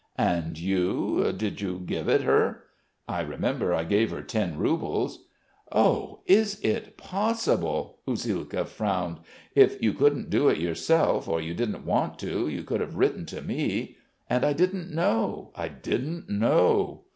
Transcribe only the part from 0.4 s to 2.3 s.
you... did you give it